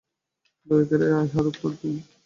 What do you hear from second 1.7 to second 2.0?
দিন।